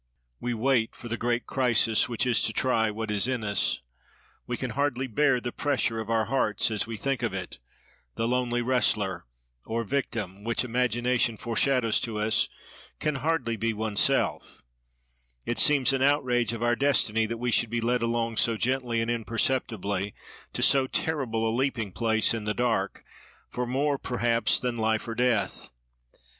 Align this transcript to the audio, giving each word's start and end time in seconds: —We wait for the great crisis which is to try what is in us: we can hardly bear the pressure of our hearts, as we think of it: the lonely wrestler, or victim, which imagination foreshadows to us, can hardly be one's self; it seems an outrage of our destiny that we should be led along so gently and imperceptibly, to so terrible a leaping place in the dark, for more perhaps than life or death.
—We 0.39 0.55
wait 0.55 0.95
for 0.95 1.09
the 1.09 1.15
great 1.15 1.45
crisis 1.45 2.09
which 2.09 2.25
is 2.25 2.41
to 2.41 2.53
try 2.53 2.89
what 2.89 3.11
is 3.11 3.27
in 3.27 3.43
us: 3.43 3.81
we 4.47 4.57
can 4.57 4.71
hardly 4.71 5.05
bear 5.05 5.39
the 5.39 5.51
pressure 5.51 5.99
of 5.99 6.09
our 6.09 6.25
hearts, 6.25 6.71
as 6.71 6.87
we 6.87 6.97
think 6.97 7.21
of 7.21 7.35
it: 7.35 7.59
the 8.15 8.27
lonely 8.27 8.63
wrestler, 8.63 9.27
or 9.63 9.83
victim, 9.83 10.43
which 10.43 10.63
imagination 10.63 11.37
foreshadows 11.37 12.01
to 12.01 12.17
us, 12.17 12.49
can 12.99 13.13
hardly 13.17 13.57
be 13.57 13.73
one's 13.73 13.99
self; 13.99 14.63
it 15.45 15.59
seems 15.59 15.93
an 15.93 16.01
outrage 16.01 16.51
of 16.51 16.63
our 16.63 16.75
destiny 16.75 17.27
that 17.27 17.37
we 17.37 17.51
should 17.51 17.69
be 17.69 17.79
led 17.79 18.01
along 18.01 18.37
so 18.37 18.57
gently 18.57 19.01
and 19.01 19.11
imperceptibly, 19.11 20.15
to 20.53 20.63
so 20.63 20.87
terrible 20.87 21.47
a 21.47 21.53
leaping 21.55 21.91
place 21.91 22.33
in 22.33 22.45
the 22.45 22.55
dark, 22.55 23.03
for 23.49 23.67
more 23.67 23.99
perhaps 23.99 24.59
than 24.59 24.75
life 24.75 25.07
or 25.07 25.13
death. 25.13 25.69